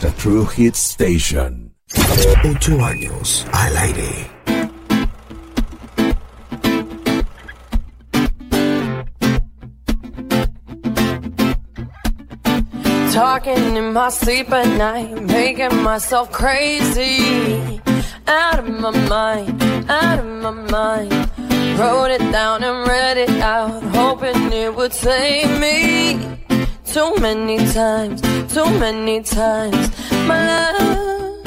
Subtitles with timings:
[0.00, 1.72] The True Hit Station.
[2.44, 4.38] Ocho años al aire.
[13.12, 17.80] Talking in my sleep at night, making myself crazy.
[18.26, 21.12] Out of my mind, out of my mind.
[21.78, 26.37] Wrote it down and read it out, hoping it would save me.
[26.92, 28.22] Too many times,
[28.52, 29.90] too many times.
[30.26, 31.44] My love,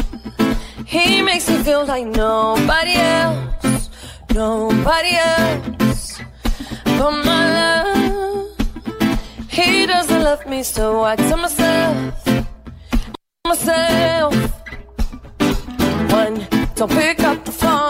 [0.85, 3.89] he makes me feel like nobody else,
[4.35, 6.21] nobody else.
[6.85, 8.47] But my love,
[9.49, 12.27] he doesn't love me, so I tell myself,
[13.47, 14.33] myself.
[16.11, 17.80] One, don't pick up the phone.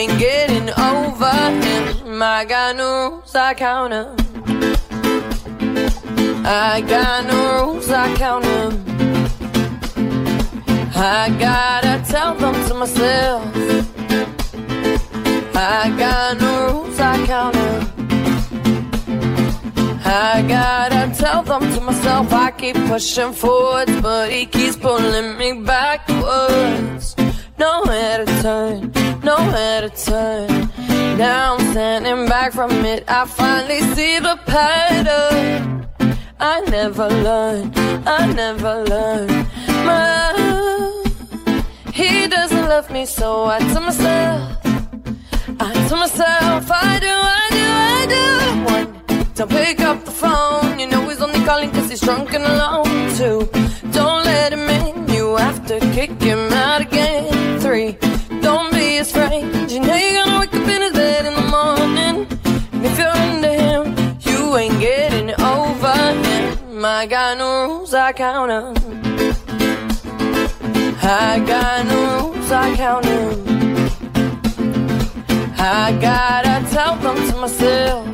[0.00, 1.30] Ain't getting over
[1.64, 2.22] him.
[2.22, 4.16] I got no rules, I count 'em.
[6.46, 8.72] I got no rules, I count 'em.
[10.96, 13.42] I gotta tell them to myself.
[15.54, 17.80] I got no rules, I count 'em.
[20.30, 22.32] I gotta tell them to myself.
[22.32, 27.19] I keep pushing forwards, but he keeps pulling me backwards.
[27.60, 28.90] Nowhere to turn,
[29.22, 30.48] nowhere to turn.
[31.18, 33.04] Now I'm standing back from it.
[33.06, 35.86] I finally see the pattern.
[36.40, 37.78] I never learned,
[38.18, 39.46] I never learned.
[39.84, 40.32] My
[41.92, 44.58] he doesn't love me, so I tell myself,
[45.66, 48.24] I tell myself, I do, I do, I do.
[48.74, 48.86] One,
[49.34, 50.80] don't pick up the phone.
[50.80, 52.69] You know he's only calling cause he's drunk and alone.
[67.02, 68.74] I got no rules, I count 'em.
[71.02, 73.36] I got no rules, I count 'em.
[75.58, 78.04] I gotta tell them to myself.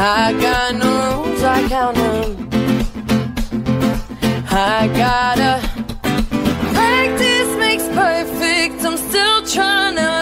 [0.00, 2.30] I got no rules, I count 'em.
[4.50, 5.52] I gotta
[6.74, 8.84] practice makes perfect.
[8.84, 10.21] I'm still trying to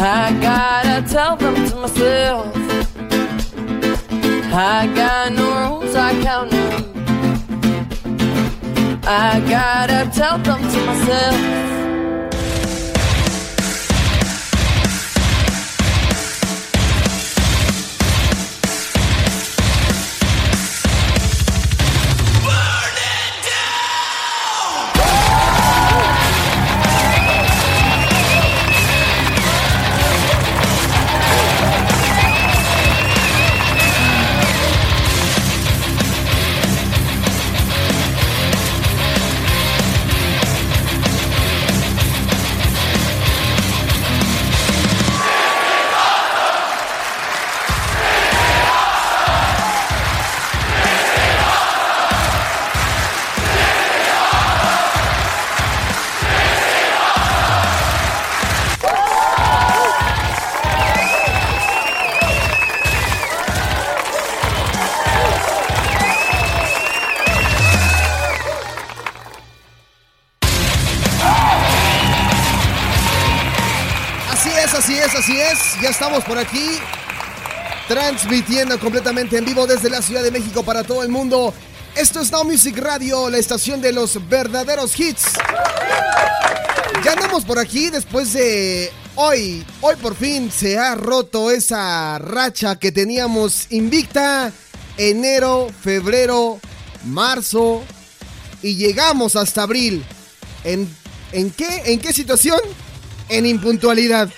[0.00, 2.54] I gotta tell them to myself.
[4.52, 6.84] I got no rules, I count 'em.
[9.04, 11.77] I gotta tell them to myself.
[74.64, 75.58] Es, así es, así es.
[75.80, 76.78] Ya estamos por aquí.
[77.86, 81.54] Transmitiendo completamente en vivo desde la Ciudad de México para todo el mundo.
[81.94, 85.24] Esto es Now Music Radio, la estación de los verdaderos hits.
[87.04, 89.64] Ya andamos por aquí después de hoy.
[89.80, 94.52] Hoy por fin se ha roto esa racha que teníamos invicta.
[94.96, 96.60] Enero, febrero,
[97.04, 97.82] marzo.
[98.62, 100.04] Y llegamos hasta abril.
[100.64, 100.88] ¿En,
[101.52, 101.82] qué?
[101.86, 102.60] ¿En qué situación?
[103.28, 104.28] En impuntualidad.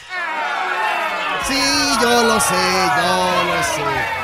[1.46, 1.58] Sí,
[2.02, 2.54] yo lo sé,
[2.96, 4.20] yo lo sé.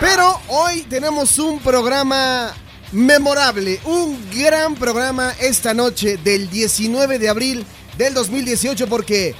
[0.00, 2.54] Pero hoy tenemos un programa
[2.92, 7.66] memorable, un gran programa esta noche del 19 de abril
[7.96, 9.34] del 2018 porque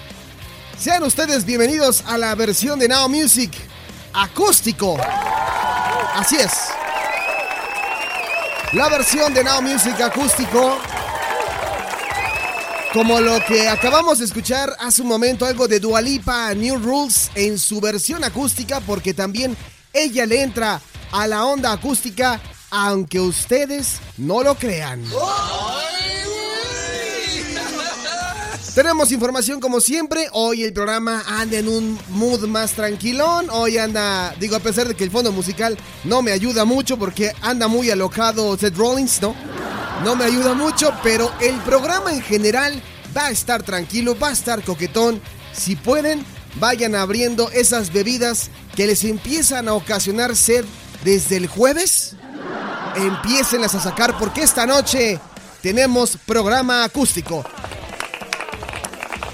[0.79, 3.53] sean ustedes bienvenidos a la versión de Now Music
[4.13, 4.97] acústico.
[6.15, 6.53] Así es.
[8.73, 10.79] La versión de Now Music acústico
[12.93, 17.59] como lo que acabamos de escuchar hace un momento, algo de Dualipa New Rules en
[17.59, 19.57] su versión acústica, porque también
[19.93, 20.81] ella le entra
[21.13, 22.41] a la onda acústica,
[22.71, 25.05] aunque ustedes no lo crean.
[28.75, 30.29] Tenemos información como siempre.
[30.33, 33.49] Hoy el programa anda en un mood más tranquilón.
[33.51, 37.33] Hoy anda, digo, a pesar de que el fondo musical no me ayuda mucho porque
[37.43, 39.35] anda muy alocado Seth Rollins, ¿no?
[40.05, 42.83] No me ayuda mucho, pero el programa en general
[43.17, 45.21] va a estar tranquilo, va a estar coquetón.
[45.53, 46.25] Si pueden,
[46.57, 50.65] vayan abriendo esas bebidas que les empiezan a ocasionar sed
[51.05, 52.17] desde el jueves.
[52.97, 55.19] Empiecen a sacar porque esta noche
[55.63, 57.45] tenemos programa acústico.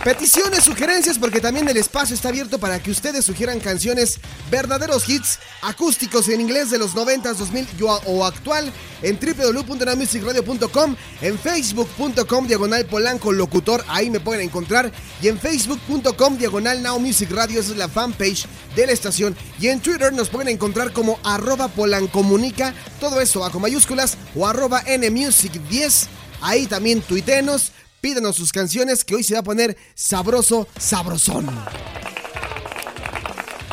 [0.05, 4.21] Peticiones, sugerencias, porque también el espacio está abierto para que ustedes sugieran canciones,
[4.51, 7.67] verdaderos hits acústicos en inglés de los 90s, 2000
[8.05, 8.71] o actual
[9.01, 14.93] en www.namusicradio.com, en facebook.com diagonal polanco locutor, ahí me pueden encontrar,
[15.23, 18.45] y en facebook.com diagonal now music radio, esa es la fanpage
[18.77, 23.59] de la estación, y en Twitter nos pueden encontrar como arroba polancomunica, todo eso bajo
[23.59, 26.09] mayúsculas, o arroba nmusic10,
[26.43, 27.73] ahí también tuitenos
[28.05, 31.49] Pídanos sus canciones que hoy se va a poner sabroso, sabrosón.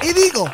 [0.02, 0.50] Y digo,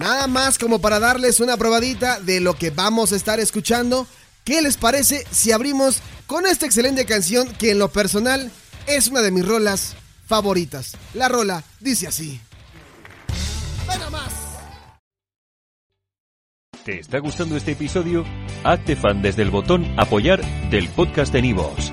[0.00, 4.08] nada más como para darles una probadita de lo que vamos a estar escuchando.
[4.42, 8.50] ¿Qué les parece si abrimos con esta excelente canción que en lo personal
[8.88, 9.94] es una de mis rolas
[10.26, 10.96] favoritas?
[11.14, 12.40] La rola dice así.
[13.86, 14.32] Venga más.
[16.84, 18.24] ¿Te está gustando este episodio?
[18.64, 21.92] Hazte fan desde el botón apoyar del podcast de Nivos.